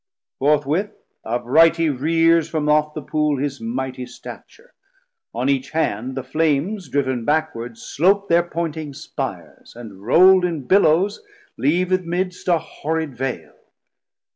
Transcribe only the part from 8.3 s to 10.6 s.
pointing spires, & rowld